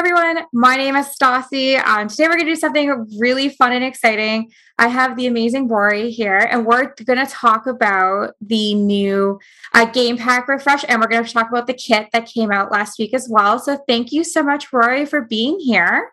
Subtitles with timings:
[0.00, 1.78] everyone, my name is Stassi.
[1.86, 4.50] Um, today we're going to do something really fun and exciting.
[4.78, 9.38] I have the amazing Rory here, and we're going to talk about the new
[9.74, 12.72] uh, game pack refresh, and we're going to talk about the kit that came out
[12.72, 13.58] last week as well.
[13.58, 16.10] So thank you so much, Rory, for being here.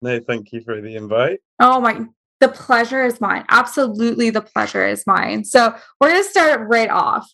[0.00, 1.40] No, thank you for the invite.
[1.60, 2.06] Oh my,
[2.40, 3.44] the pleasure is mine.
[3.50, 5.44] Absolutely, the pleasure is mine.
[5.44, 7.30] So we're going to start right off.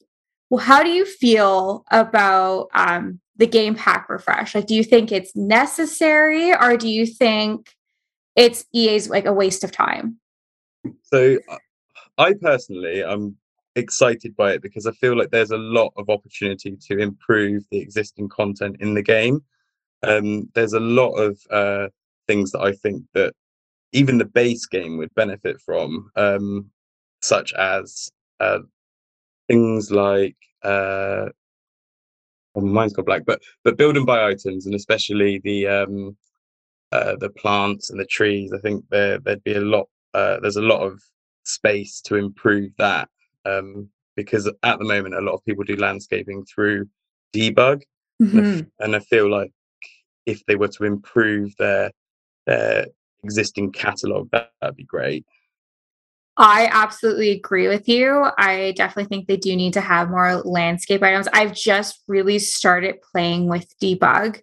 [0.50, 4.54] Well, how do you feel about um, the game pack refresh?
[4.54, 7.74] Like, do you think it's necessary or do you think
[8.34, 10.18] it's EA's like a waste of time?
[11.02, 11.56] So, uh,
[12.18, 13.36] I personally, I'm
[13.74, 17.78] excited by it because I feel like there's a lot of opportunity to improve the
[17.78, 19.44] existing content in the game.
[20.02, 21.88] Um, there's a lot of uh,
[22.26, 23.34] things that I think that
[23.92, 26.70] even the base game would benefit from, um,
[27.20, 28.10] such as
[28.40, 28.60] uh,
[29.48, 31.26] things like uh,
[32.56, 36.16] well, mine's got black, but but build and buy items, and especially the um,
[36.90, 38.52] uh, the plants and the trees.
[38.52, 39.88] I think there there'd be a lot.
[40.14, 41.00] Uh, there's a lot of
[41.44, 43.08] space to improve that
[43.44, 46.88] um, because at the moment a lot of people do landscaping through
[47.34, 47.82] debug,
[48.22, 48.38] mm-hmm.
[48.38, 48.84] and, I, mm-hmm.
[48.84, 49.52] and I feel like
[50.24, 51.90] if they were to improve their
[52.46, 52.86] their
[53.22, 55.26] existing catalog, that, that'd be great.
[56.38, 58.26] I absolutely agree with you.
[58.36, 61.28] I definitely think they do need to have more landscape items.
[61.32, 64.40] I've just really started playing with debug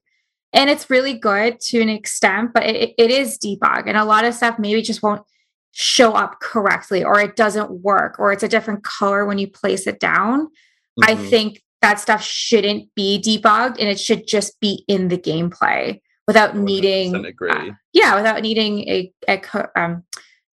[0.53, 4.25] and it's really good to an extent, but it, it is debug and a lot
[4.25, 5.23] of stuff maybe just won't
[5.71, 9.85] show up correctly or it doesn't work or it's a different color when you place
[9.85, 10.47] it down.
[10.47, 11.03] Mm-hmm.
[11.03, 15.99] I think that stuff shouldn't be debugged and it should just be in the gameplay
[16.27, 19.41] without needing uh, yeah without needing a, a
[19.75, 20.03] um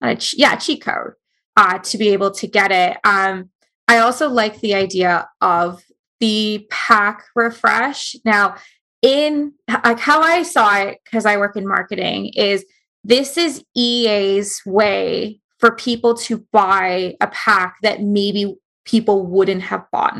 [0.02, 1.12] a, yeah cheat code
[1.56, 2.98] uh, to be able to get it.
[3.04, 3.50] Um,
[3.88, 5.82] I also like the idea of
[6.20, 8.14] the pack refresh.
[8.24, 8.56] Now,
[9.02, 9.52] in
[9.84, 12.64] like how I saw it, because I work in marketing, is
[13.02, 19.84] this is EA's way for people to buy a pack that maybe people wouldn't have
[19.90, 20.16] bought.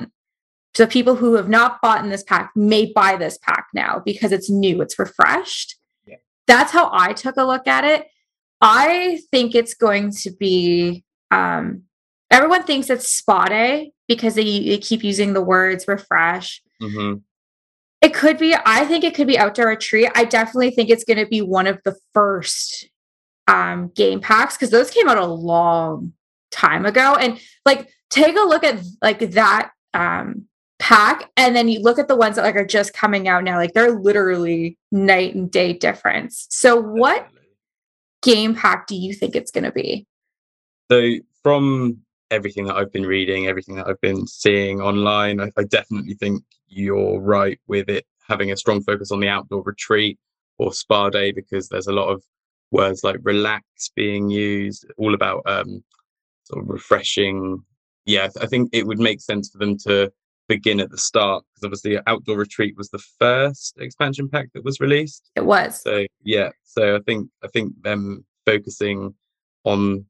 [0.75, 4.33] So people who have not bought in this pack may buy this pack now because
[4.33, 5.77] it's new, it's refreshed.
[6.07, 6.17] Yeah.
[6.47, 8.07] That's how I took a look at it.
[8.61, 11.83] I think it's going to be um,
[12.31, 16.63] everyone thinks it's spa day because they, they keep using the words refresh.
[16.83, 17.19] Mm-hmm.
[18.01, 20.11] It could be, I think it could be outdoor retreat.
[20.15, 22.89] I definitely think it's going to be one of the first
[23.47, 26.15] um, game packs because those came out a long
[26.51, 27.15] time ago.
[27.17, 30.47] And like, take a look at like that um,
[30.79, 33.57] pack and then you look at the ones that like are just coming out now
[33.57, 37.29] like they're literally night and day difference so what
[38.23, 40.07] game pack do you think it's going to be
[40.91, 41.13] so
[41.43, 41.99] from
[42.31, 46.43] everything that I've been reading, everything that I've been seeing online, I, I definitely think
[46.69, 50.19] you're right with it having a strong focus on the outdoor retreat
[50.59, 52.23] or spa day because there's a lot of
[52.71, 53.65] words like relax
[53.97, 55.83] being used, all about um,
[56.45, 57.63] sort of refreshing.
[58.07, 60.13] Yeah, I think it would make sense for them to
[60.49, 64.81] begin at the start because obviously outdoor retreat was the first expansion pack that was
[64.81, 65.31] released.
[65.35, 65.83] It was.
[65.83, 69.15] So yeah, so I think I think them focusing
[69.65, 70.07] on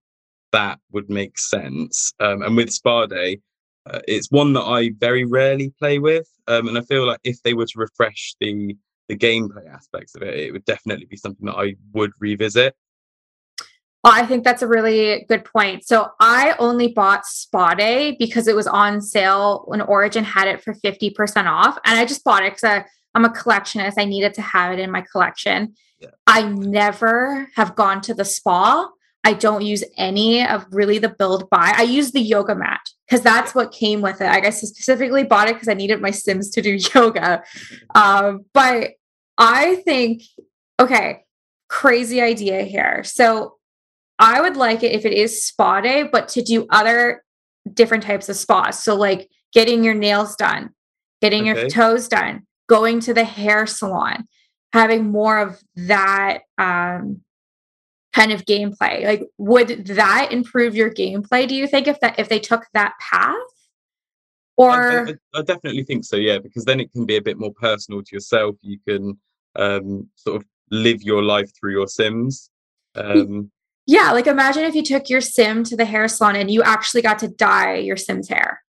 [0.52, 2.12] that would make sense.
[2.20, 3.40] Um, and with Spa Day,
[3.86, 7.42] uh, it's one that I very rarely play with, um, and I feel like if
[7.42, 8.76] they were to refresh the
[9.08, 12.76] the gameplay aspects of it, it would definitely be something that I would revisit.
[14.04, 15.84] Well, I think that's a really good point.
[15.84, 20.62] So I only bought Spa Day because it was on sale when Origin had it
[20.62, 21.76] for 50% off.
[21.84, 22.84] And I just bought it because
[23.14, 23.94] I'm a collectionist.
[23.98, 25.74] I needed to have it in my collection.
[25.98, 26.10] Yeah.
[26.26, 28.88] I never have gone to the spa
[29.22, 31.74] I don't use any of really the build buy.
[31.76, 34.28] I use the yoga mat because that's what came with it.
[34.28, 37.42] I guess I specifically bought it because I needed my Sims to do yoga.
[37.94, 38.92] Um, but
[39.36, 40.22] I think,
[40.78, 41.24] okay,
[41.68, 43.04] crazy idea here.
[43.04, 43.56] So
[44.18, 47.22] I would like it if it is spa day, but to do other
[47.72, 48.82] different types of spas.
[48.82, 50.70] So, like getting your nails done,
[51.20, 51.60] getting okay.
[51.60, 54.28] your toes done, going to the hair salon,
[54.72, 57.22] having more of that um,
[58.12, 59.04] kind of gameplay?
[59.04, 62.94] Like would that improve your gameplay do you think if that if they took that
[63.00, 63.36] path?
[64.56, 67.38] Or I, I, I, definitely think so yeah because then it can be a bit
[67.38, 68.56] more personal to yourself.
[68.62, 69.18] You can
[69.56, 72.50] um sort of live your life through your sims.
[72.94, 73.50] Um
[73.86, 77.02] yeah like imagine if you took your sim to the hair salon and you actually
[77.02, 78.62] got to dye your sim's hair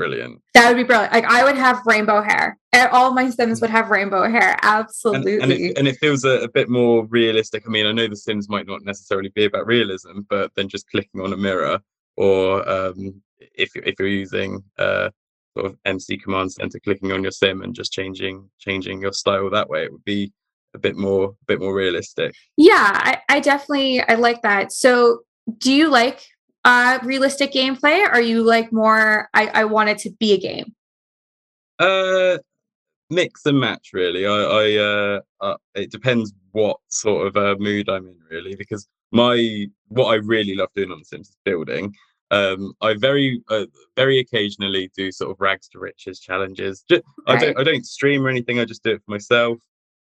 [0.00, 0.40] brilliant.
[0.54, 1.12] That would be brilliant.
[1.12, 2.58] Like I would have rainbow hair.
[2.90, 4.56] All my Sims would have rainbow hair.
[4.62, 5.34] Absolutely.
[5.34, 7.64] And, and, it, and it, feels a, a, bit more realistic.
[7.66, 10.88] I mean, I know the Sims might not necessarily be about realism, but then just
[10.90, 11.80] clicking on a mirror,
[12.16, 15.10] or um, if if you're using uh,
[15.54, 19.50] sort of MC Command Center, clicking on your Sim and just changing changing your style
[19.50, 20.32] that way, it would be
[20.72, 22.34] a bit more a bit more realistic.
[22.56, 24.72] Yeah, I, I definitely I like that.
[24.72, 25.20] So
[25.58, 26.22] do you like
[26.64, 30.74] uh realistic gameplay or you like more I, I want it to be a game?
[31.78, 32.38] Uh
[33.08, 34.26] mix and match really.
[34.26, 38.88] I, I uh, uh it depends what sort of uh, mood I'm in really because
[39.12, 41.94] my what I really love doing on The Sims is building.
[42.32, 43.66] Um, I very uh,
[43.96, 46.84] very occasionally do sort of rags to riches challenges.
[46.88, 48.60] Just, I don't I don't stream or anything.
[48.60, 49.58] I just do it for myself,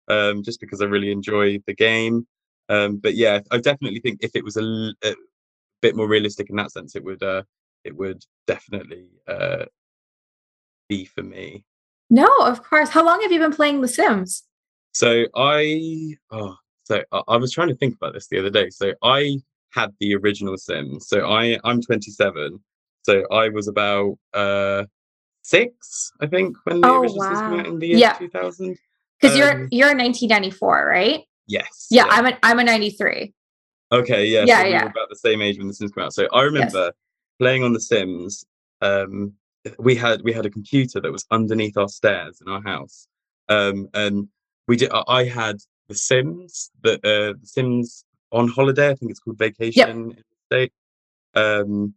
[0.08, 2.26] um, just because I really enjoy the game.
[2.68, 5.14] Um, but yeah, I definitely think if it was a, a
[5.82, 7.42] bit more realistic in that sense, it would uh,
[7.84, 9.64] it would definitely uh,
[10.88, 11.64] be for me.
[12.10, 12.90] No, of course.
[12.90, 14.44] How long have you been playing The Sims?
[14.92, 18.70] So I oh so I, I was trying to think about this the other day.
[18.70, 19.38] So I
[19.70, 21.08] had the original Sims.
[21.08, 22.58] So I I'm 27.
[23.02, 24.84] So I was about uh
[25.42, 28.12] six, I think, when the Oh original Sims came out in the year Yeah.
[28.14, 28.76] 2000.
[29.20, 31.24] Because you're Um, you're 1994, right?
[31.46, 31.86] Yes.
[31.90, 33.32] Yeah, I'm a I'm a 93.
[33.92, 34.44] Okay, yeah.
[34.46, 34.82] Yeah, so we yeah.
[34.84, 36.12] were about the same age when The Sims came out.
[36.12, 36.92] So I remember
[37.38, 38.44] playing on The Sims.
[38.80, 39.32] Um,
[39.78, 43.08] we had we had a computer that was underneath our stairs in our house,
[43.48, 44.28] um, and
[44.68, 44.90] we did.
[44.92, 48.90] I had The Sims, the uh, The Sims on holiday.
[48.90, 50.72] I think it's called Vacation in the State,
[51.34, 51.94] um,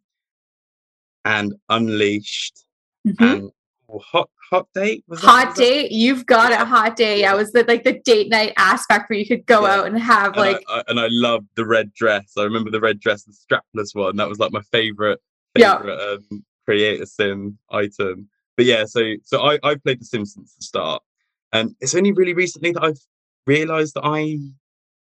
[1.26, 2.66] and Unleashed
[3.08, 3.34] Mhm.
[3.36, 3.52] and
[3.98, 5.04] Hot Hot Date.
[5.14, 7.20] Hot date, you've got a hot date.
[7.20, 7.34] Yeah, Yeah.
[7.34, 9.76] it was the like the date night aspect where you could go Yeah.
[9.80, 12.34] out and have and like I, and I loved the red dress.
[12.38, 14.16] I remember the red dress, the strapless one.
[14.18, 15.20] That was like my favorite
[15.58, 15.74] Yeah.
[15.76, 18.30] um, create a sim item.
[18.58, 21.02] But yeah, so so I I played The Sims since the start,
[21.54, 23.00] and it's only really recently that I've
[23.48, 24.38] realised that I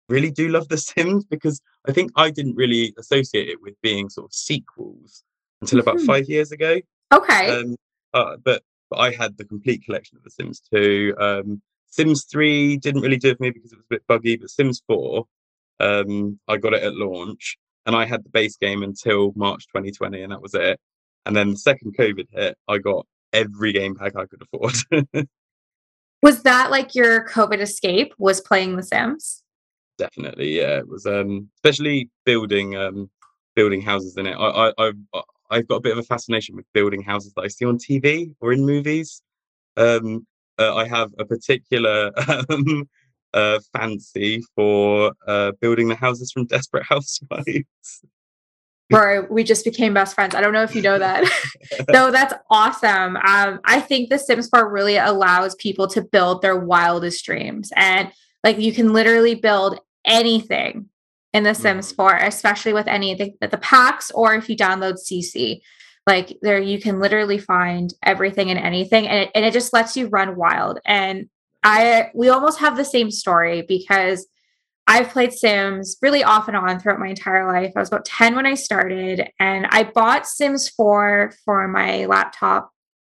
[0.09, 4.09] really do love The Sims because I think I didn't really associate it with being
[4.09, 5.23] sort of sequels
[5.61, 6.05] until about Mhm.
[6.05, 6.79] five years ago.
[7.13, 7.49] okay.
[7.59, 7.75] Um,
[8.13, 11.15] uh, but but I had the complete collection of The Sims 2.
[11.17, 14.35] Um, Sims 3 didn't really do it for me because it was a bit buggy,
[14.35, 15.25] but Sims 4,
[15.79, 20.21] um, I got it at launch, and I had the base game until March 2020,
[20.21, 20.79] and that was it.
[21.25, 24.75] And then the second COVID hit, I got every game pack I could afford.
[26.21, 28.13] was that like your COVID escape?
[28.17, 29.41] Was playing The Sims?
[29.97, 30.79] Definitely, yeah.
[30.79, 33.09] It was um, especially building um,
[33.55, 34.33] building houses in it.
[34.33, 34.97] I, I I've
[35.51, 38.33] I've got a bit of a fascination with building houses that I see on TV
[38.39, 39.21] or in movies.
[39.77, 40.25] Um,
[40.57, 42.11] uh, I have a particular
[42.49, 42.89] um,
[43.33, 48.01] uh, fancy for uh, building the houses from Desperate Housewives.
[48.89, 50.35] Where we just became best friends.
[50.35, 51.23] I don't know if you know that.
[51.91, 53.15] no, that's awesome.
[53.17, 57.71] Um, I think the Sims 4 really allows people to build their wildest dreams.
[57.77, 58.11] And
[58.43, 60.89] like you can literally build anything
[61.33, 61.95] in the Sims Mhm.
[61.95, 65.61] 4, especially with any of the, the packs or if you download CC.
[66.07, 69.95] Like there you can literally find everything and anything and it, and it just lets
[69.95, 70.79] you run wild.
[70.85, 71.29] And
[71.63, 74.27] I we almost have the same story because
[74.87, 77.71] I've played Sims really off and on throughout my entire life.
[77.75, 82.71] I was about 10 when I started, and I bought Sims 4 for my laptop.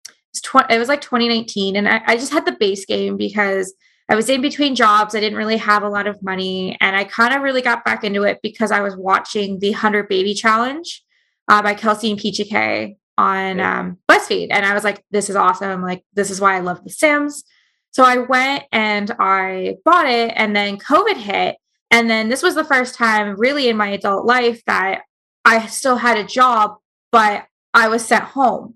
[0.07, 3.17] It was, tw- it was like 2019, and I, I just had the base game
[3.17, 3.73] because
[4.09, 5.15] I was in between jobs.
[5.15, 8.05] I didn't really have a lot of money, and I kind of really got back
[8.05, 11.03] into it because I was watching the 100 Baby Challenge
[11.49, 14.49] uh, by Kelsey and Peachy K on um, BuzzFeed.
[14.51, 15.83] And I was like, this is awesome.
[15.83, 17.45] Like, this is why I love The Sims.
[17.93, 21.57] So I went and I bought it, and then COVID hit.
[21.91, 25.03] And then this was the first time, really, in my adult life that
[25.45, 26.77] I still had a job,
[27.13, 28.75] but I was sent home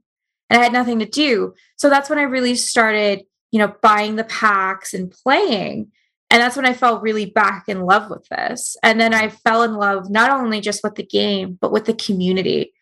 [0.50, 1.54] and I had nothing to do.
[1.76, 5.90] So that's when I really started, you know, buying the packs and playing.
[6.30, 8.76] And that's when I fell really back in love with this.
[8.82, 11.94] And then I fell in love not only just with the game, but with the
[11.94, 12.72] community.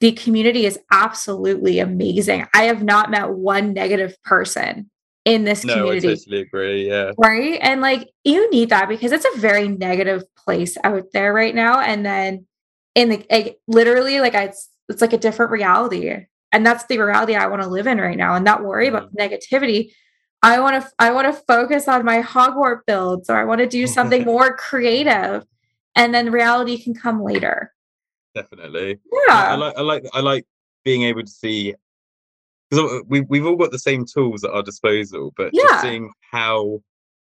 [0.00, 2.46] The community is absolutely amazing.
[2.54, 4.90] I have not met one negative person
[5.24, 6.88] in this no, I community totally agree.
[6.88, 11.32] Yeah, right and like you need that because it's a very negative place out there
[11.32, 12.46] right now and then
[12.94, 16.14] in the like, literally like I, it's, it's like a different reality
[16.52, 19.14] and that's the reality i want to live in right now and not worry about
[19.14, 19.18] mm.
[19.18, 19.92] negativity
[20.44, 23.66] i want to i want to focus on my hogwarts builds or i want to
[23.66, 25.44] do something more creative
[25.96, 27.72] and then reality can come later
[28.34, 28.98] definitely.
[29.28, 30.44] yeah I like I like I like
[30.84, 31.74] being able to see
[32.70, 35.62] because we we've all got the same tools at our disposal, but Yeah.
[35.62, 36.82] just seeing how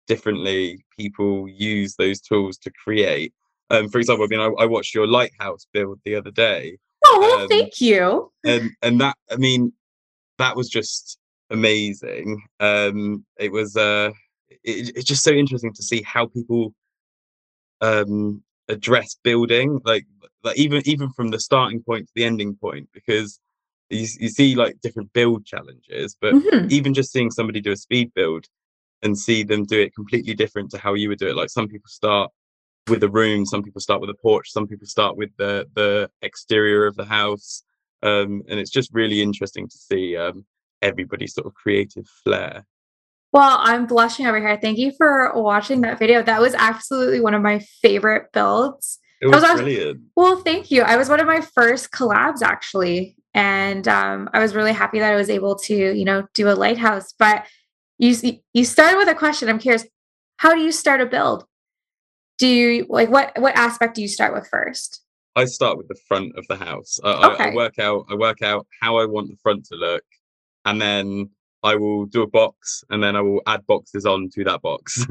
[0.06, 3.32] differently people use those tools to create.
[3.70, 7.18] Um, for example, I mean, I, I watched your lighthouse build the other day, oh
[7.20, 9.72] well, um, thank you and and that I mean,
[10.38, 11.18] that was just
[11.50, 12.42] amazing.
[12.60, 14.10] Um, it was uh,
[14.48, 16.74] it, it's just so interesting to see how people
[17.80, 20.06] um address building, like
[20.42, 23.40] like even even from the starting point to the ending point, because
[23.90, 26.70] you, you see like different build challenges, but Mhm.
[26.70, 28.46] even just seeing somebody do a speed build
[29.02, 31.36] and see them do it completely different to how you would do it.
[31.36, 32.30] Like some people start
[32.88, 36.10] with a room, some people start with a porch, some people start with the the
[36.22, 37.62] exterior of the house,
[38.02, 40.44] um, and it's just really interesting to see um,
[40.82, 42.66] everybody's sort of creative flair.
[43.32, 44.56] Well, I'm blushing over here.
[44.56, 46.22] Thank you for watching that video.
[46.22, 48.98] That was absolutely one of my favorite builds.
[49.20, 50.00] It was, was brilliant.
[50.14, 50.82] Well, thank you.
[50.82, 55.12] I was one of my first collabs actually, and um, I was really happy that
[55.12, 57.12] I was able to, you know, do a lighthouse.
[57.18, 57.46] But
[57.98, 58.14] you
[58.52, 59.48] you started with a question.
[59.48, 59.86] I'm curious,
[60.36, 61.44] how do you start a build?
[62.38, 65.02] Do you like what what aspect do you start with first?
[65.34, 66.98] I start with the front of the house.
[67.02, 67.44] I, okay.
[67.44, 70.04] I, I work out I work out how I want the front to look,
[70.66, 71.30] and then
[71.62, 75.06] I will do a box, and then I will add boxes on to that box.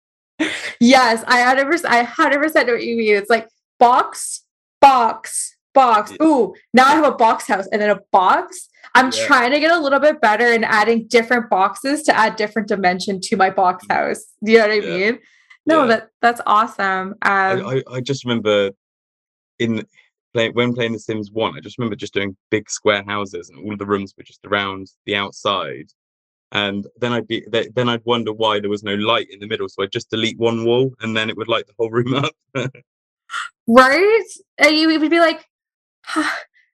[0.80, 1.92] yes, I hundred percent.
[1.94, 3.14] I hundred percent know what you mean.
[3.14, 4.44] It's like box,
[4.80, 6.12] box, box.
[6.20, 8.68] Ooh, now I have a box house and then a box.
[8.94, 9.26] I'm yeah.
[9.26, 13.20] trying to get a little bit better in adding different boxes to add different dimension
[13.22, 13.94] to my box mm.
[13.94, 14.24] house.
[14.42, 14.96] Do you know what I yeah.
[14.96, 15.18] mean?
[15.66, 15.86] No, yeah.
[15.86, 17.10] that that's awesome.
[17.10, 18.70] Um, I, I, I just remember
[19.58, 19.86] in
[20.32, 23.58] playing when playing The Sims One, I just remember just doing big square houses and
[23.58, 25.86] all of the rooms were just around the outside.
[26.52, 29.68] And then I'd be then I'd wonder why there was no light in the middle.
[29.68, 32.14] So I'd just delete one wall and then it would light the whole room
[32.54, 32.72] up.
[33.66, 34.24] right?
[34.58, 35.46] And you would be like,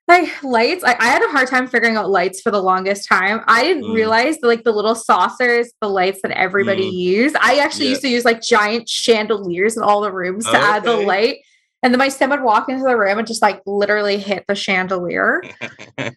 [0.08, 0.84] like lights.
[0.84, 3.40] I, I, had a hard time figuring out lights for the longest time.
[3.46, 3.94] I didn't mm.
[3.94, 6.94] realize that like the little saucers, the lights that everybody mm.
[6.94, 7.36] used.
[7.36, 7.90] I actually yeah.
[7.90, 10.58] used to use like giant chandeliers in all the rooms to okay.
[10.58, 11.38] add the light.
[11.82, 14.54] And then my son would walk into the room and just like literally hit the
[14.54, 15.42] chandelier.
[15.98, 16.14] I've,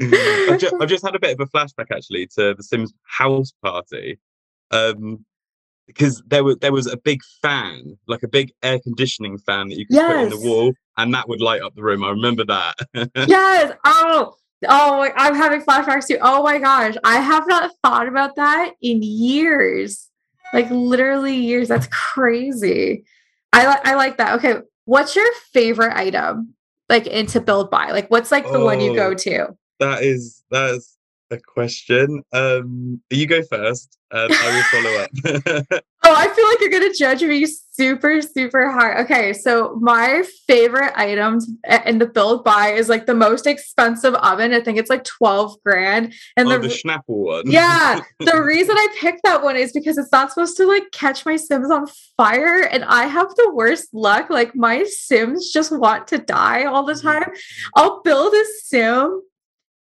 [0.58, 4.18] just, I've, just, had a bit of a flashback actually to the Sims house party.
[4.70, 5.24] Um,
[5.90, 9.76] because there was there was a big fan, like a big air conditioning fan that
[9.76, 10.28] you could yes.
[10.28, 12.04] put on the wall, and that would light up the room.
[12.04, 12.74] I remember that.
[13.26, 13.76] yes.
[13.84, 14.34] Oh,
[14.68, 16.18] oh, I'm having flashbacks too.
[16.20, 20.08] Oh my gosh, I have not thought about that in years,
[20.54, 21.68] like literally years.
[21.68, 23.04] That's crazy.
[23.52, 24.34] I like I like that.
[24.36, 26.54] Okay, what's your favorite item
[26.88, 27.90] like into build buy?
[27.90, 29.56] Like, what's like the oh, one you go oh, to?
[29.78, 30.96] That is that is
[31.30, 32.22] a question.
[32.32, 35.84] Um, you go first, and I will follow up.
[36.14, 37.46] I feel like you're gonna judge me
[37.80, 38.98] super, super hard.
[38.98, 41.38] Okay, so my favorite item
[41.86, 44.52] in the build buy is like the most expensive oven.
[44.52, 46.12] I think it's like 12 grand.
[46.36, 47.50] And oh, the, the Snapple one.
[47.50, 48.00] yeah.
[48.18, 51.36] The reason I picked that one is because it's not supposed to like catch my
[51.36, 51.86] Sims on
[52.16, 52.62] fire.
[52.62, 54.28] And I have the worst luck.
[54.28, 57.08] Like my Sims just want to die all the mm-hmm.
[57.08, 57.32] time.
[57.74, 59.22] I'll build a Sim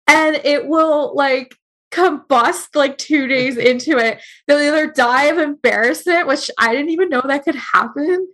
[0.06, 1.54] and it will like
[1.90, 4.20] combust like two days into it.
[4.46, 8.28] They'll either die of embarrassment, which I didn't even know that could happen,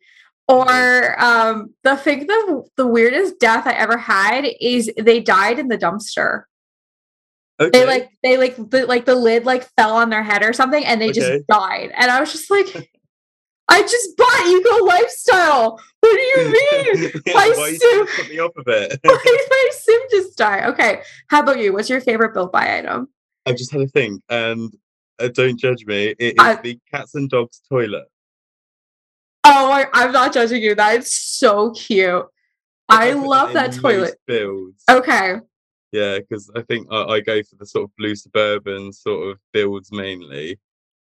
[0.49, 5.69] or um, the thing the the weirdest death I ever had is they died in
[5.69, 6.45] the dumpster.
[7.61, 7.71] Okay.
[7.71, 10.85] They like they like the, like the lid like fell on their head or something,
[10.85, 11.21] and they okay.
[11.21, 11.93] just died.
[11.97, 12.91] And I was just like.
[13.67, 15.81] I just bought Eco Lifestyle.
[16.01, 16.45] What do you
[16.93, 17.13] mean?
[17.25, 19.01] yeah, my why sim put me off of it.
[19.03, 20.67] why my sim just die?
[20.67, 21.01] Okay.
[21.29, 21.73] How about you?
[21.73, 23.09] What's your favorite build buy item?
[23.47, 24.75] I've just had a think, and
[25.19, 26.15] uh, don't judge me.
[26.19, 28.07] It is I, the cats and dogs toilet.
[29.45, 30.75] Oh, I, I'm not judging you.
[30.75, 32.27] That is so cute.
[32.89, 34.17] I, I love that toilet.
[34.27, 34.83] Builds.
[34.91, 35.37] Okay.
[35.93, 39.39] Yeah, because I think I, I, go for the sort of blue suburban sort of
[39.53, 40.59] builds mainly,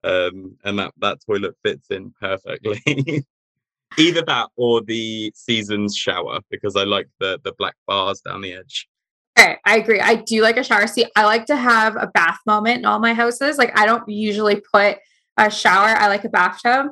[0.03, 2.81] um, and that that toilet fits in perfectly.
[3.97, 8.53] Either that or the seasons shower because I like the the black bars down the
[8.53, 8.87] edge.
[9.39, 9.99] Okay, I agree.
[10.01, 11.07] I do like a shower seat.
[11.15, 13.57] I like to have a bath moment in all my houses.
[13.57, 14.97] Like I don't usually put
[15.37, 15.87] a shower.
[15.87, 16.87] I like a bathtub.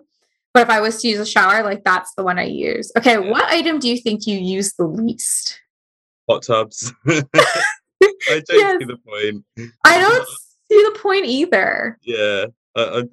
[0.53, 2.91] But if I was to use a shower, like that's the one I use.
[2.97, 3.29] Okay, yeah.
[3.31, 5.59] what item do you think you use the least?
[6.29, 6.93] Hot tubs.
[7.07, 7.21] I
[8.27, 8.77] don't yes.
[8.79, 9.71] see the point.
[9.83, 10.27] I don't
[10.71, 11.97] see the point either.
[12.03, 13.03] Yeah, uh,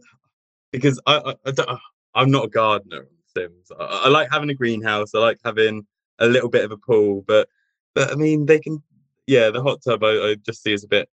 [0.71, 1.79] because I, I,
[2.15, 3.09] I am not a gardener.
[3.37, 3.73] Sims.
[3.79, 5.15] I, I like having a greenhouse.
[5.15, 5.87] I like having
[6.21, 7.49] a little bit of a pool, but
[7.95, 8.83] but I mean they can
[9.27, 11.09] yeah, the hot tub I, I just see as a bit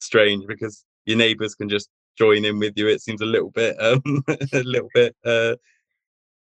[0.00, 2.88] strange because your neighbours can just join in with you.
[2.88, 4.02] It seems a little bit, um,
[4.52, 5.56] a little bit uh,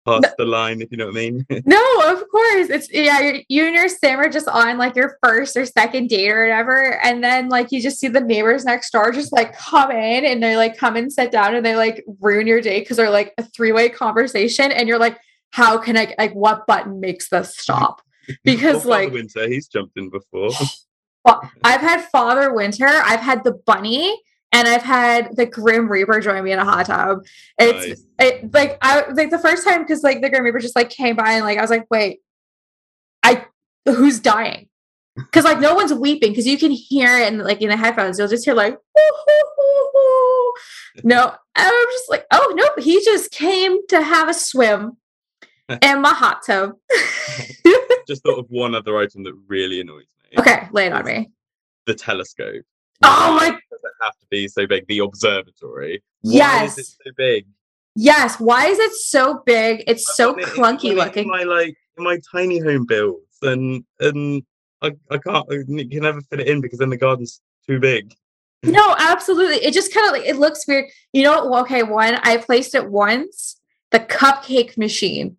[0.06, 1.46] past the line, if you know what I mean.
[1.64, 2.70] no, of course.
[2.70, 6.30] It's yeah, you and your sim are just on like your first or second date
[6.30, 9.90] or whatever, and then like you just see the neighbors next door just like come
[9.90, 12.96] in and they like come and sit down and they like ruin your day because
[12.96, 15.18] they're like a three way conversation, and you're like,
[15.50, 18.02] how can I like what button makes this stop?
[18.42, 20.50] Because like Winter, he's jumped in before.
[21.64, 24.20] I've had Father Winter, I've had the bunny,
[24.52, 27.24] and I've had the Grim Reaper join me in a hot tub.
[27.58, 28.06] It's nice.
[28.18, 31.16] it, like I like the first time because like the Grim Reaper just like came
[31.16, 32.20] by and like I was like, wait,
[33.22, 33.44] I
[33.86, 34.68] who's dying?
[35.16, 38.18] because like no one's weeping because you can hear it and like in the headphones
[38.18, 38.74] you'll just hear like
[41.04, 44.96] no i'm just like oh no he just came to have a swim
[45.82, 46.72] in my hot tub
[48.06, 50.06] just thought of one other item that really annoys me
[50.38, 51.30] okay lay it on me
[51.86, 52.64] the telescope
[53.02, 56.96] oh my does it have to be so big the observatory why yes is it
[57.04, 57.46] so big
[57.94, 62.18] yes why is it so big it's I so clunky it looking my like my
[62.32, 64.42] tiny home builds and and
[64.82, 68.14] I, I can't I can never fit it in because then the garden's too big
[68.62, 69.56] No, absolutely.
[69.56, 70.86] It just kind of like it looks weird.
[71.12, 71.62] You know what?
[71.62, 73.60] Okay, one, I placed it once.
[73.90, 75.36] The cupcake machine.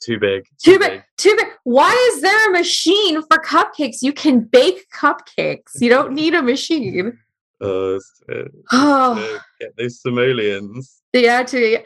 [0.00, 1.02] Too big Too big.
[1.16, 1.46] Too big.
[1.64, 4.02] Why is there a machine for cupcakes?
[4.02, 5.80] You can bake cupcakes.
[5.80, 7.18] You don't need a machine.
[7.60, 7.98] Uh,
[8.72, 11.42] Oh, uh, get those simoleons yeah.
[11.44, 11.78] To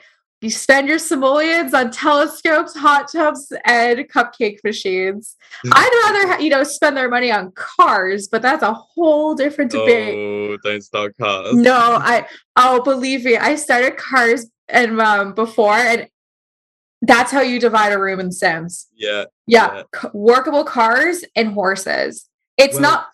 [0.43, 5.37] you spend your simoleons on telescopes, hot tubs, and cupcake machines.
[5.73, 10.17] I'd rather you know spend their money on cars, but that's a whole different debate.
[10.17, 12.27] oh don't start cars No, I
[12.57, 16.09] oh believe me, I started cars and um before and
[17.03, 18.87] that's how you divide a room in Sims.
[18.95, 20.09] yeah Yeah, Yeah.
[20.13, 22.29] workable cars and horses.
[22.57, 23.07] It's Well, not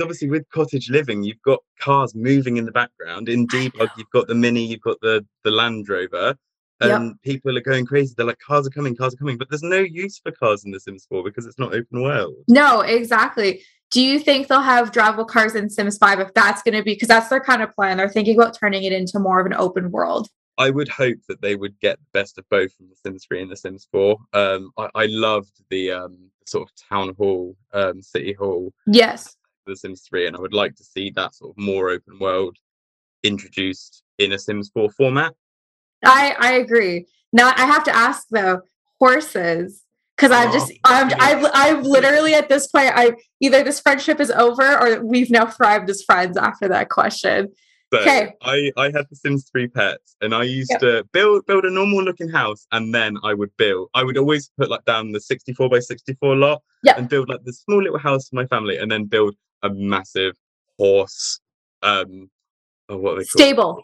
[0.00, 4.26] obviously with cottage living you've got cars moving in the background in debug you've got
[4.26, 6.34] the mini you've got the the land rover
[6.80, 7.00] Yep.
[7.00, 9.62] and people are going crazy they're like cars are coming cars are coming but there's
[9.62, 13.62] no use for cars in the sims 4 because it's not open world no, exactly.
[13.92, 16.94] Do you think they'll have drivable cars in Sims 5 if that's going to be
[16.94, 17.98] because that's their kind of plan?
[17.98, 20.28] They're thinking about turning it into more of an open world.
[20.58, 23.42] I would hope that they would get the best of both from The Sims 3
[23.42, 24.16] and The Sims 4.
[24.34, 29.36] Um, I, I loved the um, sort of town hall, um, city hall, Yes.
[29.66, 32.56] The Sims 3, and I would like to see that sort of more open world
[33.22, 35.34] introduced in a Sims 4 format.
[36.04, 37.06] I I agree.
[37.32, 38.62] Now I have to ask though,
[38.98, 39.84] horses,
[40.16, 41.18] because I'm just Oh, I'm yes.
[41.20, 45.46] I've I've literally at this point I either this friendship is over or we've now
[45.46, 47.52] thrived as friends after that question.
[47.92, 48.34] So Okay.
[48.40, 50.80] I, I had The Sims 3 pets, and I used Yep.
[50.80, 53.90] to build build a normal looking house, and then I would build.
[53.94, 56.96] I would always put like down the 64 by 64 lot, Yep.
[56.98, 60.34] and build like the small little house for my family, and then build a massive
[60.78, 61.38] horse.
[61.82, 62.30] Um,
[62.88, 63.28] oh, what they called?
[63.28, 63.82] Stable.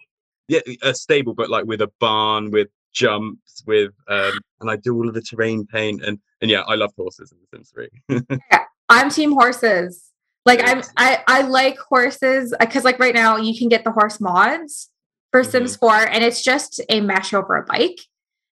[0.49, 4.95] yeah, a stable, but like with a barn, with jumps, with um, and I do
[4.97, 7.73] all of the terrain paint, and and yeah, I love horses in The Sims
[8.31, 8.39] 3.
[8.89, 10.08] I'm team horses.
[10.49, 14.19] Like I'm I I like horses because like right now you can get the horse
[14.19, 14.89] mods
[15.31, 15.51] for mm-hmm.
[15.51, 17.99] Sims 4 and it's just a mesh over a bike.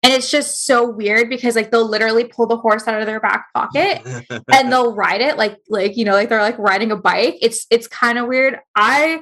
[0.02, 3.20] And it's just so weird because like they'll literally pull the horse out of their
[3.20, 4.02] back pocket
[4.52, 7.38] and they'll ride it like like you know like they're like riding a bike.
[7.42, 8.58] It's it's kind of weird.
[8.76, 9.22] I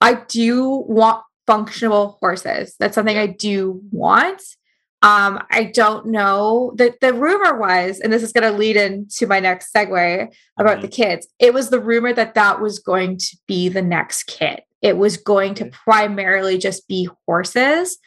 [0.00, 2.76] i do want functional horses.
[2.80, 4.40] That's something i do want
[5.02, 6.72] um i don't know.
[6.76, 10.80] The the rumor was and this is going to lead into my next segue about
[10.80, 14.64] the kids it was the rumor that that was going to be the next kit
[14.82, 17.98] it was going to primarily just be horses.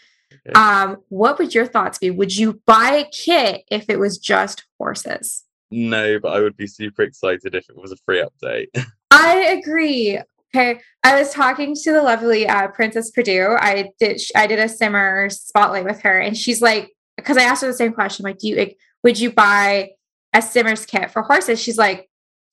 [0.47, 0.53] Okay.
[0.53, 2.11] um what would your thoughts be?
[2.11, 5.43] Would you buy a kit if it was just horses?
[5.71, 8.67] No, but I would be super excited if it was a free update.
[9.11, 10.19] I agree.
[10.53, 13.55] Okay, I was talking to the lovely uh, Princess Purdue.
[13.59, 17.61] I did I did a simmer spotlight with her, and she's like, because I asked
[17.61, 19.91] her the same question, like, do you like, would you buy
[20.33, 21.61] a simmers kit for horses?
[21.61, 22.09] She's like,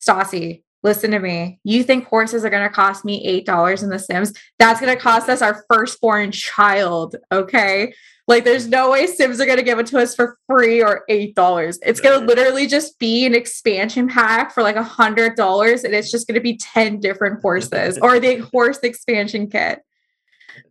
[0.07, 1.59] Stassi, listen to me.
[1.65, 4.33] You think horses are going to cost me eight dollars in The Sims?
[4.59, 7.17] That's going to cost us our firstborn child.
[7.33, 7.95] Okay.
[8.29, 11.05] Like, there's no way Sims are going to give it to us for free or
[11.09, 11.79] eight dollars.
[11.83, 15.95] It's going to literally just be an expansion pack for like a hundred dollars, and
[15.95, 19.81] it's just going to be ten different horses or the horse expansion kit.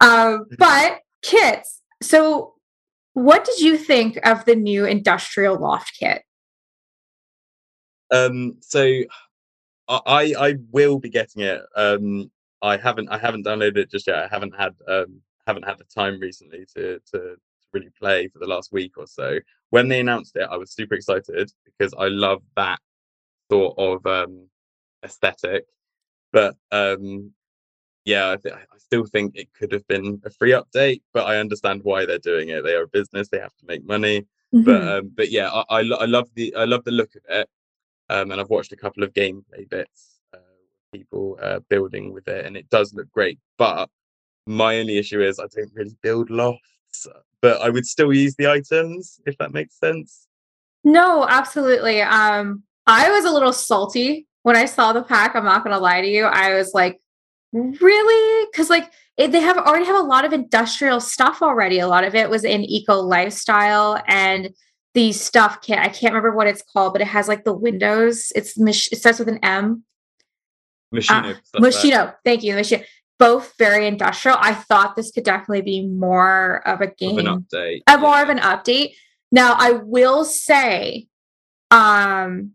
[0.02, 1.82] Um, but kits.
[2.02, 2.56] So,
[3.14, 6.24] what did you think of the new industrial loft kit?
[8.12, 8.82] Um, so
[9.88, 11.62] I I I will be getting it.
[11.76, 14.18] Um, I haven't I haven't downloaded it just yet.
[14.18, 17.38] I haven't had um haven't had the time recently to to, to
[17.74, 19.40] really play for the last week or so.
[19.72, 22.80] When they announced it, I was super excited because I love that
[23.52, 24.50] sort of um
[25.04, 25.66] aesthetic.
[26.32, 27.34] But um
[28.06, 31.38] yeah, I, th- I still think it could have been a free update, but I
[31.38, 32.64] understand why they're doing it.
[32.64, 35.00] They are a business; they have to make money but Mhm.
[35.00, 37.50] um, but yeah, I, I, lo- I love the I love the look of it,
[38.10, 40.40] um, and I've watched a couple of gameplay bits, uh,
[40.94, 43.40] people uh, building with it, and it does look great.
[43.58, 43.90] But
[44.46, 47.08] my only issue is I don't really build lofts,
[47.42, 50.28] but I would still use the items if that makes sense.
[50.84, 52.02] no, absolutely.
[52.02, 55.36] Um, I was a little salty when I saw the pack.
[55.36, 56.26] I'm not going to lie to you.
[56.26, 57.00] I was like,
[57.52, 58.48] really?
[58.52, 61.80] Because like it, they have already have a lot of industrial stuff already.
[61.80, 64.50] A lot of it was in eco lifestyle, and
[64.94, 65.80] the stuff kit.
[65.80, 68.32] I can't remember what it's called, but it has like the windows.
[68.36, 69.84] It's it starts with an M.
[70.94, 71.36] Moschino.
[71.54, 72.14] Uh, Moschino.
[72.24, 72.84] Thank you, Moschino.
[73.18, 74.38] Both very industrial.
[74.40, 78.16] I thought this could definitely be more of a game, of an update, a more
[78.16, 78.24] yeah.
[78.24, 78.96] of an update.
[79.32, 81.08] Now, I will say,
[81.72, 82.52] um,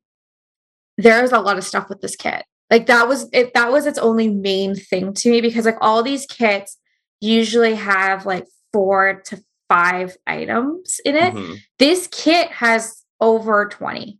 [0.98, 2.44] there's a lot of stuff with this kit.
[2.70, 3.52] Like that was it.
[3.54, 6.78] That was its only main thing to me because like all these kits
[7.20, 11.34] usually have like four to five items in it.
[11.34, 11.54] Mm-hmm.
[11.78, 14.18] This kit has over 20.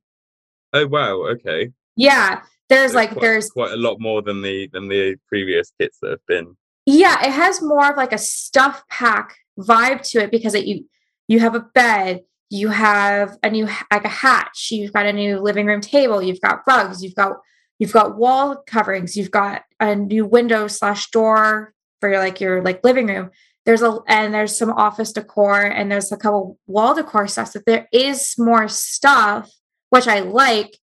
[0.73, 1.71] Oh wow, okay.
[1.97, 2.43] Yeah.
[2.71, 6.11] There's, like quite, there's quite a lot more than the than the previous kits that
[6.11, 6.57] have been.
[6.87, 10.87] Yeah, it has more of like a stuff pack vibe to it because it you
[11.29, 15.41] you have a bed, you have a new like a hatch, you've got a new
[15.41, 17.37] living room table, you've got rugs, you've got
[17.79, 22.63] you've got wall coverings, you've got a new window slash door for your like your
[22.63, 23.31] like living room
[23.67, 27.61] there's a and there's some office decor and there's a couple wall decor stuff so
[27.67, 29.51] there is more stuff
[29.91, 30.79] which i like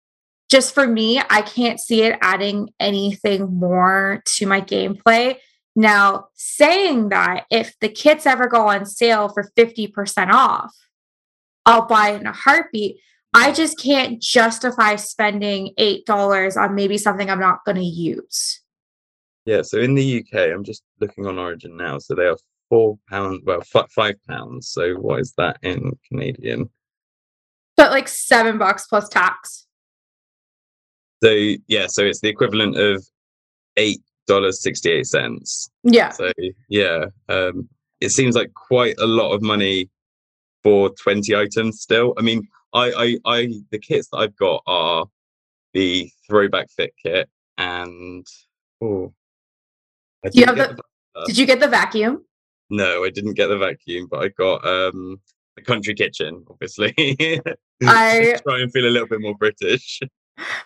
[0.55, 5.35] just for me i can't see it adding anything more to my gameplay
[5.75, 10.73] now saying that if the kits ever go on sale for 50% off
[11.65, 12.95] i'll buy it in a heartbeat
[13.33, 18.61] i just can't justify spending $8 on maybe something i'm not going to use
[19.45, 21.99] yeah, so in the UK, I'm just looking on Origin now.
[21.99, 22.37] So they are
[22.67, 24.69] four pounds, well, f- five pounds.
[24.69, 26.69] So what is that in Canadian?
[27.77, 29.64] But like seven bucks plus tax.
[31.23, 31.31] So
[31.67, 33.05] yeah, so it's the equivalent of
[33.77, 35.69] eight dollars sixty eight cents.
[35.83, 36.09] Yeah.
[36.11, 36.31] So
[36.69, 37.69] yeah, um,
[38.01, 39.89] it seems like quite a lot of money
[40.63, 41.81] for twenty items.
[41.81, 45.05] Still, I mean, I, I, I, the kits that I've got are
[45.73, 48.25] the throwback fit kit and
[48.81, 49.13] oh,
[50.33, 50.77] you have the,
[51.13, 52.25] the did you get the vacuum?
[52.69, 55.21] No, I didn't get the vacuum, but I got um
[55.55, 56.93] the country kitchen, obviously.
[57.83, 59.99] I try and feel a little bit more British.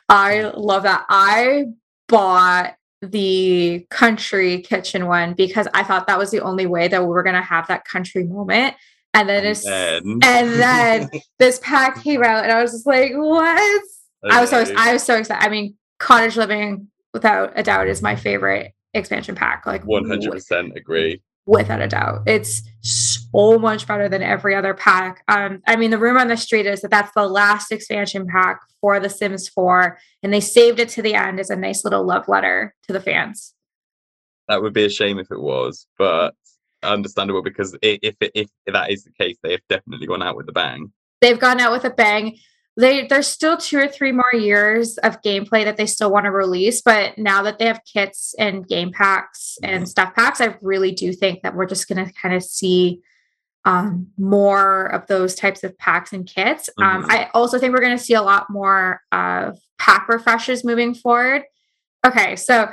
[0.07, 1.05] I love that.
[1.09, 1.65] I
[2.07, 7.07] bought the country kitchen one because I thought that was the only way that we
[7.07, 8.75] were gonna have that country moment.
[9.13, 13.11] And then, and then, and then this pack came out, and I was just like,
[13.13, 13.83] "What?"
[14.25, 14.35] Okay.
[14.35, 15.43] I was so I was so excited.
[15.43, 19.65] I mean, cottage living, without a doubt, is my favorite expansion pack.
[19.65, 22.21] Like one hundred percent agree without a doubt.
[22.27, 25.23] It's so much better than every other pack.
[25.27, 28.61] Um, I mean, the rumor on the street is that that's the last expansion pack
[28.79, 32.05] for The Sims 4, and they saved it to the end as a nice little
[32.05, 33.55] love letter to the fans.
[34.47, 36.35] That would be a shame if it was, but
[36.83, 40.47] understandable because if if, if that is the case, they have definitely gone out with
[40.49, 40.91] a bang.
[41.19, 42.37] They've gone out with a bang
[42.79, 46.31] they there's still two or three more years of gameplay that they still want to
[46.31, 49.85] release but now that they have kits and game packs and mm-hmm.
[49.85, 53.01] stuff packs i really do think that we're just going to kind of see
[53.65, 57.11] um, more of those types of packs and kits um, mm-hmm.
[57.11, 61.43] i also think we're going to see a lot more of pack refreshes moving forward
[62.05, 62.69] okay so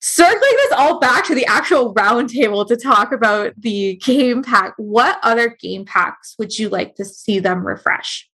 [0.00, 5.18] circling this all back to the actual roundtable to talk about the game pack what
[5.22, 8.27] other game packs would you like to see them refresh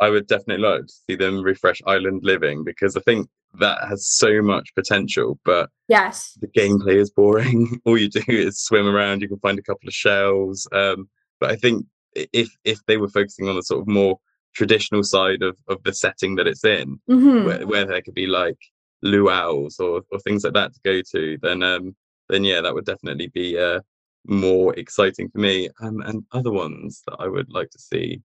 [0.00, 3.28] I would definitely like to see them refresh Island Living because I think
[3.58, 5.38] that has so much potential.
[5.44, 7.80] But yes, the gameplay is boring.
[7.84, 9.22] All you do is swim around.
[9.22, 10.68] You can find a couple of shells.
[10.72, 11.08] Um,
[11.40, 14.18] but I think if if they were focusing on the sort of more
[14.54, 17.44] traditional side of, of the setting that it's in, mm-hmm.
[17.44, 18.56] where, where there could be like
[19.02, 21.94] luau's or, or things like that to go to, then um,
[22.28, 23.80] then yeah, that would definitely be uh,
[24.26, 25.68] more exciting for me.
[25.80, 28.20] Um, and other ones that I would like to see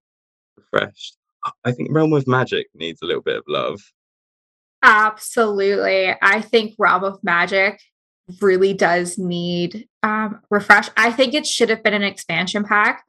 [0.57, 1.17] refreshed.
[1.63, 3.81] I think Realm of Magic needs a little bit of love.
[4.83, 6.15] Absolutely.
[6.21, 7.81] I think Realm of Magic
[8.41, 10.89] really does need um, refresh.
[10.97, 13.03] I think it should have been an expansion pack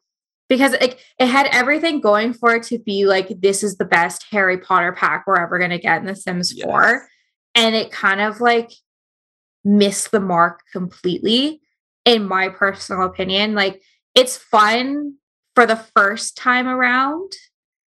[0.48, 4.26] because it, it had everything going for it to be like this is the best
[4.30, 6.66] Harry Potter pack we're ever going to get in The Sims yes.
[6.66, 7.06] 4.
[7.54, 8.70] And it kind of like
[9.64, 11.60] missed the mark completely,
[12.04, 13.54] in my personal opinion.
[13.54, 13.82] Like
[14.14, 15.14] it's fun
[15.54, 17.32] for the first time around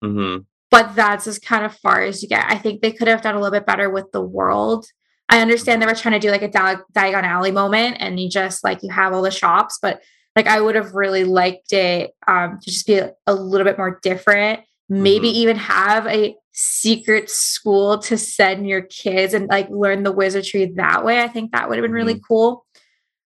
[0.03, 0.41] Mm-hmm.
[0.69, 2.45] But that's as kind of far as you get.
[2.49, 4.85] I think they could have done a little bit better with the world.
[5.29, 8.63] I understand they were trying to do like a Diagon Alley moment and you just
[8.63, 10.01] like you have all the shops, but
[10.35, 13.99] like I would have really liked it um, to just be a little bit more
[14.01, 14.61] different.
[14.89, 15.37] Maybe mm-hmm.
[15.37, 21.05] even have a secret school to send your kids and like learn the wizardry that
[21.05, 21.21] way.
[21.21, 22.27] I think that would have been really mm-hmm.
[22.27, 22.65] cool.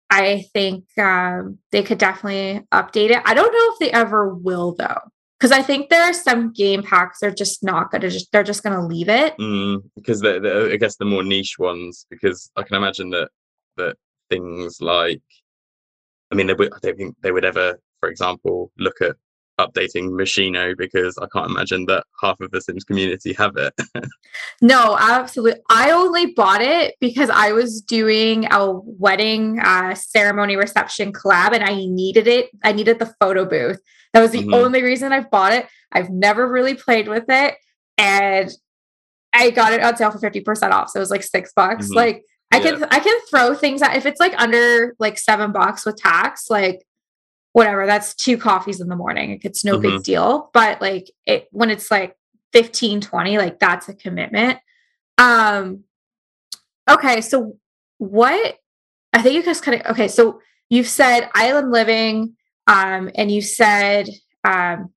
[0.10, 3.21] I think um, they could definitely update it.
[3.25, 5.01] I don't know if they ever will though
[5.45, 8.63] because I think there are some game packs they're just not to just they're just
[8.63, 9.38] going to leave it.
[9.38, 13.29] Mm, because the, I guess the more niche ones because I can imagine that
[13.77, 13.95] that
[14.27, 15.21] things like
[16.31, 19.17] I mean they would I don't think they would ever for example look at
[19.59, 23.73] updating Moschino because I can't imagine that half of the Sims community have it.
[24.61, 25.61] no, absolutely.
[25.69, 31.63] I only bought it because I was doing a wedding uh, ceremony reception collab and
[31.63, 32.49] I needed it.
[32.63, 33.79] I needed the photo booth.
[34.13, 34.53] That was the mm-hmm.
[34.53, 35.67] only reason I bought it.
[35.91, 37.55] I've never really played with it.
[37.97, 38.49] And
[39.33, 40.89] I got it on sale for 50% off.
[40.89, 41.85] So it was like six bucks.
[41.85, 41.95] Mm-hmm.
[41.95, 42.71] Like I yeah.
[42.71, 46.49] can I can throw things out if it's like under like seven bucks with tax,
[46.49, 46.85] like
[47.55, 49.39] whatever, that's two coffees in the morning.
[49.41, 49.95] It's no mm-hmm.
[49.95, 50.49] big deal.
[50.53, 52.13] But like it when it's like
[52.51, 54.59] 15, 20, like that's a commitment.
[55.17, 55.85] Um
[56.89, 57.57] okay, so
[57.97, 58.57] what
[59.13, 62.35] I think you guys kind of okay, so you've said island living,
[62.67, 64.09] um, and you said
[64.43, 64.93] um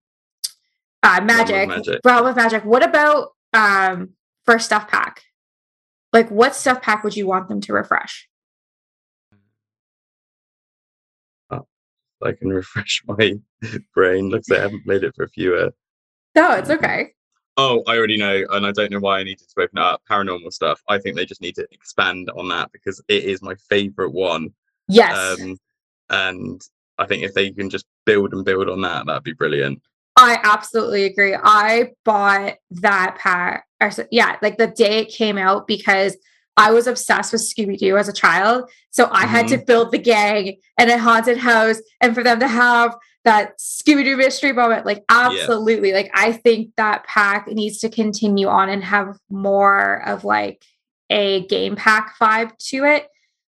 [1.05, 2.01] uh magic, magic.
[2.05, 2.65] Realm of magic.
[2.65, 4.15] What about um
[4.47, 5.23] first stuff pack?
[6.13, 8.28] Like what stuff pack would you want them to refresh?
[12.23, 13.35] I can refresh my
[13.95, 14.29] brain.
[14.29, 15.57] Looks like I haven't played it for a few.
[15.57, 15.71] Uh,
[16.35, 17.13] no, it's okay.
[17.57, 20.53] Oh, I already know, and I don't know why I needed to open up paranormal
[20.53, 20.81] stuff.
[20.89, 24.51] I think they just need to expand on that because it is my favorite one.
[24.87, 25.41] Yes.
[25.41, 25.57] Um,
[26.09, 26.61] and
[26.99, 29.83] I think if they can just build and build on that, that'd be brilliant.
[30.17, 31.37] I absolutely agree.
[31.41, 33.65] I bought that pack.
[33.81, 36.17] Or, yeah, like the day it came out because
[36.59, 38.69] I was obsessed with Scooby Doo as a child.
[38.91, 39.29] So I mm-hmm.
[39.29, 39.65] had to mm-hmm.
[39.65, 44.17] build the gang and a haunted house and for them to have that Scooby Doo
[44.17, 44.85] mystery moment.
[44.85, 45.91] Like, absolutely.
[45.91, 45.97] Yeah.
[45.97, 50.65] Like, I think that pack needs to continue on and have more of like
[51.11, 53.07] a game pack vibe to it.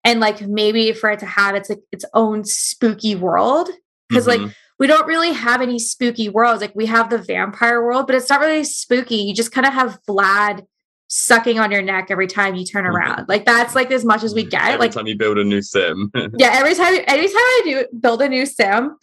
[0.04, 3.70] And like maybe for it to have its like its own spooky world.
[4.08, 4.44] because mm-hmm.
[4.44, 6.60] like we don't really have any spooky worlds.
[6.60, 9.16] Like we have the vampire world, but it's not really spooky.
[9.16, 10.66] You just kind of have Vlad
[11.08, 12.96] sucking on your neck every time you turn mm-hmm.
[12.96, 13.28] around.
[13.28, 14.62] Like that's like as much as we get.
[14.62, 16.10] Every like time you build a new sim.
[16.38, 18.96] yeah, every time anytime I do build a new sim,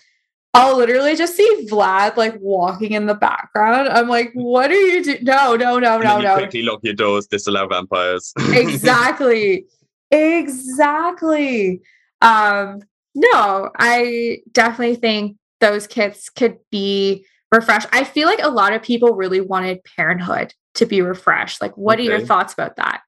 [0.54, 3.90] I'll literally just see Vlad like walking in the background.
[3.90, 5.24] I'm like, what are you doing?
[5.24, 6.36] No, no, no, no, no.
[6.36, 8.34] Quickly lock your doors, disallow vampires.
[8.52, 9.66] exactly.
[10.12, 11.82] Exactly.
[12.22, 12.84] Um,
[13.16, 17.88] no, I definitely think those kits could be refreshed.
[17.92, 21.62] I feel like a lot of people really wanted parenthood to be refreshed.
[21.62, 22.08] Like, what okay.
[22.08, 23.02] are your thoughts about that?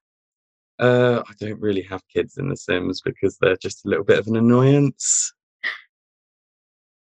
[0.78, 4.18] Uh, I don't really have kids in The Sims because they're just a little bit
[4.18, 5.32] of an annoyance.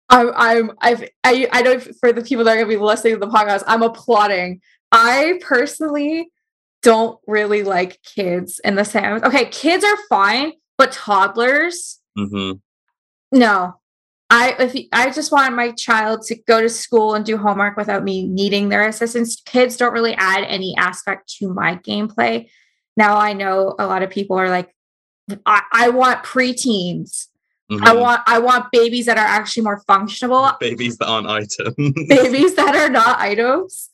[0.10, 3.14] I'm, I'm, I've, I, I know for the people that are going to be listening
[3.14, 4.62] to the podcast, I'm applauding.
[4.92, 6.32] I personally
[6.82, 9.22] don't really like kids in The Sims.
[9.24, 12.58] Okay, kids are fine, but toddlers, mm-hmm.
[13.38, 13.79] no,
[14.30, 18.04] I if I just want my child to go to school and do homework without
[18.04, 19.42] me needing their assistance.
[19.46, 22.50] Kids don't really add any aspect to my gameplay.
[22.96, 24.74] Now I know a lot of people are like,
[25.46, 27.28] I, I want preteens.
[27.72, 27.86] Mm-hmm.
[27.86, 30.52] I want I want babies that are actually more functional.
[30.60, 31.76] Babies that aren't items.
[32.10, 33.90] babies that are not items.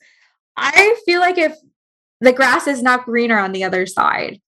[0.56, 1.58] I feel like if
[2.22, 4.42] the grass is not greener on the other side,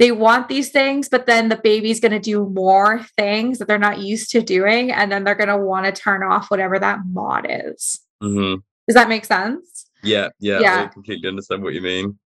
[0.00, 3.78] they want these things, but then the baby's going to do more things that they're
[3.78, 4.90] not used to doing.
[4.90, 8.00] And then they're going to want to turn off whatever that mod is.
[8.22, 8.60] Mm-hmm.
[8.88, 9.84] Does that make sense?
[10.02, 10.84] Yeah, yeah, yeah.
[10.84, 12.18] I completely understand what you mean.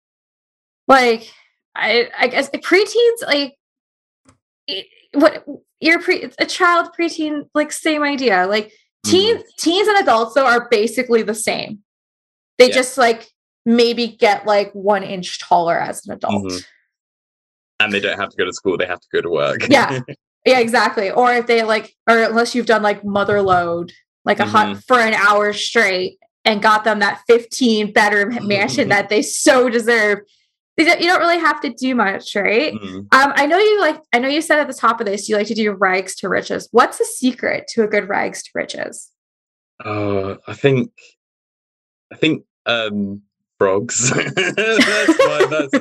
[0.87, 1.33] Like,
[1.75, 3.57] I, I guess preteens, like,
[5.15, 5.47] what
[5.81, 8.47] you're pre a child preteen, like, same idea.
[8.47, 8.71] Like,
[9.07, 9.49] teens, mm-hmm.
[9.57, 11.79] teens and adults, though, are basically the same.
[12.59, 12.75] They yeah.
[12.75, 13.31] just like
[13.65, 16.45] maybe get like one inch taller as an adult.
[16.45, 16.59] Mm-hmm
[17.85, 19.69] and they don't have to go to school they have to go to work.
[19.69, 20.01] Yeah.
[20.45, 21.09] Yeah exactly.
[21.09, 23.93] Or if they like or unless you've done like motherlode
[24.25, 24.51] like a mm-hmm.
[24.51, 29.69] hot for an hour straight and got them that 15 bedroom mansion that they so
[29.69, 30.19] deserve
[30.77, 32.75] you don't really have to do much right?
[32.75, 32.99] Mm-hmm.
[33.13, 35.37] um, i know you like i know you said at the top of this you
[35.37, 36.69] like to do rags to riches.
[36.73, 39.13] What's the secret to a good rags to riches?
[39.85, 40.91] Uh, i think
[42.13, 43.23] i think um
[43.63, 44.11] frogs.
[44.11, 45.79] That's why that's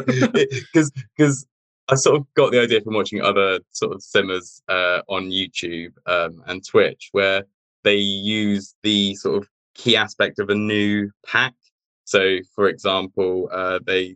[0.72, 1.48] because because
[1.92, 5.92] I sort of got the idea from watching other sort of simmers uh, on YouTube
[6.06, 7.44] um, and Twitch, where
[7.84, 11.54] they use the sort of key aspect of a new pack.
[12.06, 14.16] So, for example, uh, they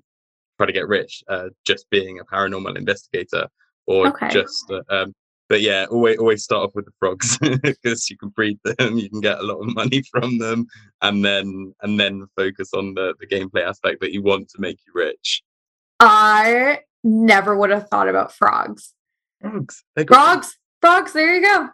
[0.58, 3.48] try to get rich uh, just being a paranormal investigator,
[3.88, 4.30] or okay.
[4.30, 4.72] just.
[4.72, 5.14] Uh, um,
[5.50, 9.10] but yeah, always always start off with the frogs because you can breed them, you
[9.10, 10.66] can get a lot of money from them,
[11.02, 14.80] and then and then focus on the the gameplay aspect that you want to make
[14.88, 15.44] you rich.
[16.00, 18.94] I never would have thought about frogs.
[19.40, 19.84] Frogs.
[20.08, 20.58] Frogs.
[20.82, 21.14] Frogs.
[21.14, 21.70] There you go.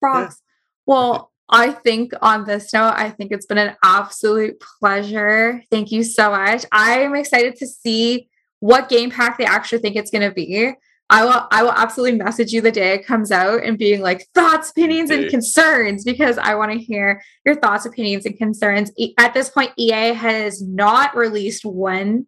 [0.00, 0.36] Frogs.
[0.40, 0.46] Yeah.
[0.86, 5.62] Well, I think on this note, I think it's been an absolute pleasure.
[5.70, 6.64] Thank you so much.
[6.72, 8.28] I'm excited to see
[8.60, 10.74] what game pack they actually think it's going to be.
[11.12, 14.28] I will I will absolutely message you the day it comes out and being like
[14.32, 18.92] thoughts, opinions, and concerns because I want to hear your thoughts, opinions, and concerns.
[19.18, 22.26] At this point, EA has not released one.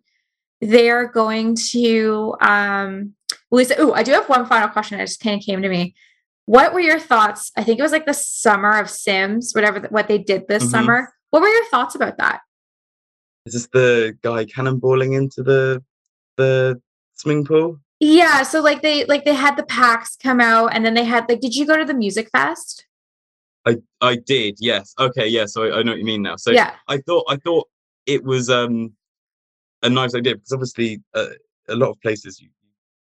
[0.62, 3.14] They're going to um
[3.50, 3.74] Lisa.
[3.78, 4.98] Oh, I do have one final question.
[4.98, 5.94] It just kind of came to me.
[6.46, 7.52] What were your thoughts?
[7.56, 10.70] I think it was like the summer of Sims, whatever what they did this mm-hmm.
[10.70, 11.12] summer.
[11.30, 12.40] What were your thoughts about that?
[13.44, 15.82] Is this the guy cannonballing into the
[16.36, 16.80] the
[17.14, 17.78] swimming pool?
[18.00, 21.28] Yeah, so like they like they had the packs come out and then they had
[21.28, 22.86] like did you go to the music fest?
[23.66, 24.94] I I did, yes.
[24.98, 26.36] Okay, yeah, so I, I know what you mean now.
[26.36, 26.74] So yeah.
[26.88, 27.68] I thought I thought
[28.06, 28.92] it was um
[29.82, 31.26] a nice idea because obviously uh,
[31.68, 32.48] a lot of places you,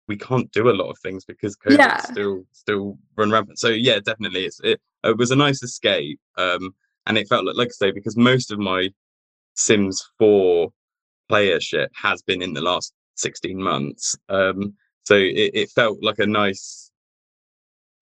[0.09, 1.99] we can't do a lot of things because COVID yeah.
[1.99, 3.59] still still run rampant.
[3.59, 6.21] So yeah, definitely it's it, it was a nice escape.
[6.37, 6.75] Um
[7.07, 8.91] and it felt like like I say, because most of my
[9.55, 10.71] Sims 4
[11.31, 14.17] playership has been in the last 16 months.
[14.29, 16.91] Um so it, it felt like a nice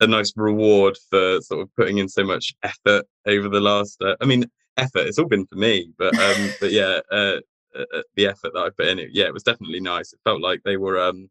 [0.01, 4.15] a nice reward for sort of putting in so much effort over the last uh,
[4.21, 4.45] i mean
[4.77, 7.39] effort it's all been for me but um but yeah uh,
[7.77, 10.21] uh, uh, the effort that i put in it yeah it was definitely nice it
[10.25, 11.29] felt like they were um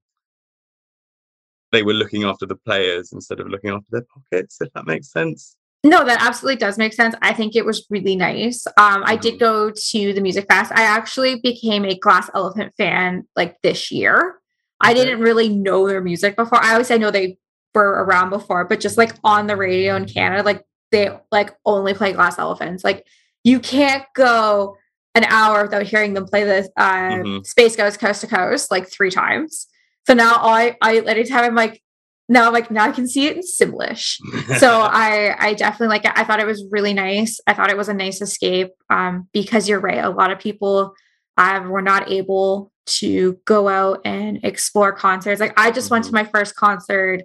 [1.71, 5.12] they were looking after the players instead of looking after their pockets if that makes
[5.12, 7.15] sense no, that absolutely does make sense.
[7.21, 8.65] I think it was really nice.
[8.78, 9.39] Um, I did mm-hmm.
[9.39, 10.71] go to the music fest.
[10.76, 14.36] I actually became a Glass Elephant fan like this year.
[14.82, 16.63] I didn't really know their music before.
[16.63, 17.38] I always I know they
[17.73, 21.93] were around before, but just like on the radio in Canada, like they like only
[21.93, 22.84] play Glass Elephants.
[22.84, 23.06] Like
[23.43, 24.78] you can't go
[25.17, 27.43] an hour without hearing them play the uh, mm-hmm.
[27.43, 29.67] Space Ghost Coast to Coast like three times.
[30.06, 31.82] So now I I anytime I'm like
[32.30, 34.17] now I'm like now I can see it in Simlish.
[34.60, 36.12] so I I definitely like it.
[36.15, 37.39] I thought it was really nice.
[37.47, 38.71] I thought it was a nice escape.
[38.89, 40.93] Um, because you're right, a lot of people
[41.38, 45.41] uh, were not able to go out and explore concerts.
[45.41, 45.95] Like I just mm-hmm.
[45.95, 46.25] went to mm-hmm.
[46.25, 47.23] my first concert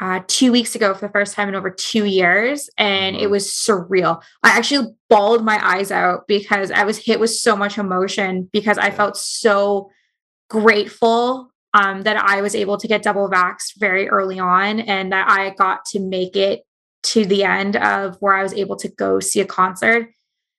[0.00, 3.24] uh, two weeks ago for the first time in over two years, and mm-hmm.
[3.24, 4.22] it was surreal.
[4.42, 8.78] I actually bawled my eyes out because I was hit with so much emotion because
[8.78, 9.90] I felt so
[10.48, 15.28] grateful um, that I was able to get double vaxxed very early on and that
[15.28, 16.62] I got to make it
[17.02, 20.08] to the end of where I was able to go see a concert.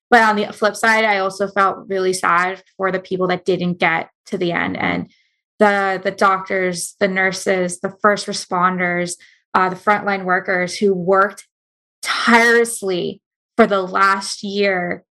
[0.10, 3.80] But on the flip side, I also felt really sad for the people that didn't
[3.80, 5.12] get to the end and
[5.62, 9.14] the the doctors, the nurses, the first responders,
[9.54, 11.48] uh, the frontline workers who worked
[12.02, 13.22] tirelessly
[13.56, 15.06] for the last year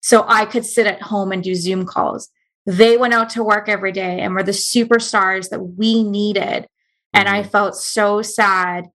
[0.00, 2.28] so I could sit at home and do Zoom calls.
[2.64, 6.68] They went out to work every day and were the superstars that we needed.
[7.12, 7.50] And I mm-hmm.
[7.50, 8.86] felt so sad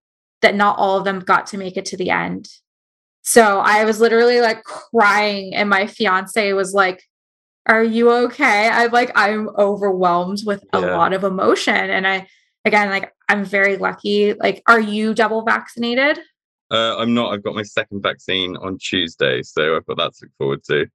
[0.41, 2.47] that not all of them got to make it to the end.
[3.23, 7.03] So I was literally like crying, and my fiance was like,
[7.65, 8.67] Are you okay?
[8.69, 10.97] I'm like, I'm overwhelmed with a yeah.
[10.97, 11.75] lot of emotion.
[11.75, 12.27] And I,
[12.65, 14.33] again, like, I'm very lucky.
[14.33, 16.19] Like, are you double vaccinated?
[16.69, 17.33] Uh, I'm not.
[17.33, 19.43] I've got my second vaccine on Tuesday.
[19.43, 20.87] So I've got that to look forward to.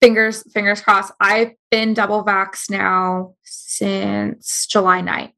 [0.00, 1.12] Fingers, fingers crossed.
[1.20, 5.32] I've been double vax now since July 9th.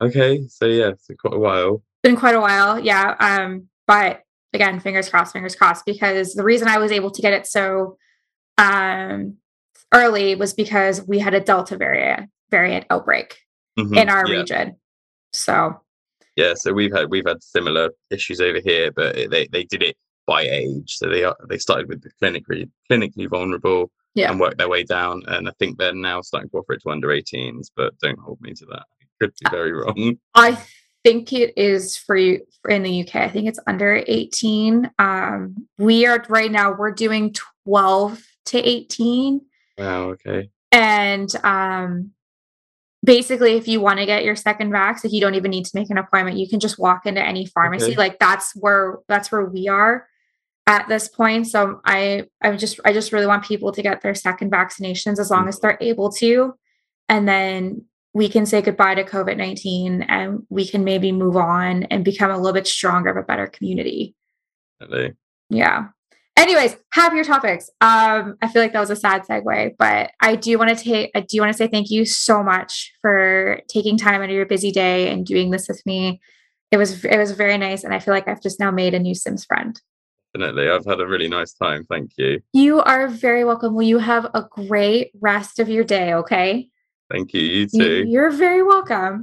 [0.00, 0.46] Okay.
[0.48, 1.82] So yeah, it's quite a while.
[2.02, 2.78] Been quite a while.
[2.78, 3.16] Yeah.
[3.18, 7.32] Um, but again, fingers crossed, fingers crossed, because the reason I was able to get
[7.32, 7.98] it so
[8.58, 9.36] um,
[9.92, 13.38] early was because we had a Delta variant variant outbreak
[13.78, 14.36] mm-hmm, in our yeah.
[14.38, 14.76] region.
[15.32, 15.80] So
[16.36, 19.96] yeah, so we've had we've had similar issues over here, but they they did it
[20.26, 20.96] by age.
[20.96, 24.30] So they are they started with the clinically clinically vulnerable yeah.
[24.30, 26.90] and worked their way down, and I think they're now starting to offer it to
[26.90, 27.68] under 18s.
[27.76, 30.18] But don't hold me to that; I could be very wrong.
[30.34, 30.58] I
[31.02, 33.16] think it is for you for in the UK.
[33.16, 34.90] I think it's under 18.
[34.98, 39.40] Um, we are right now, we're doing 12 to 18.
[39.78, 40.50] Wow, okay.
[40.72, 42.12] And um,
[43.02, 45.72] basically, if you want to get your second vax, if you don't even need to
[45.74, 47.92] make an appointment, you can just walk into any pharmacy.
[47.92, 47.96] Okay.
[47.96, 50.06] Like that's where that's where we are
[50.66, 51.46] at this point.
[51.48, 55.30] So I I just I just really want people to get their second vaccinations as
[55.30, 55.68] long as mm-hmm.
[55.68, 56.54] they're able to.
[57.08, 61.84] And then we can say goodbye to COVID 19 and we can maybe move on
[61.84, 64.14] and become a little bit stronger of a better community.
[64.80, 65.14] Really?
[65.48, 65.88] Yeah.
[66.40, 67.68] Anyways, happier topics.
[67.82, 71.10] Um, I feel like that was a sad segue, but I do want to take
[71.14, 74.46] I do want to say thank you so much for taking time out of your
[74.46, 76.18] busy day and doing this with me.
[76.70, 78.98] It was it was very nice, and I feel like I've just now made a
[78.98, 79.78] new Sims friend.
[80.32, 80.70] Definitely.
[80.70, 81.84] I've had a really nice time.
[81.90, 82.40] Thank you.
[82.54, 83.74] You are very welcome.
[83.74, 86.70] Will you have a great rest of your day, okay?
[87.10, 87.42] Thank you.
[87.42, 88.04] You too.
[88.08, 89.18] You're very welcome.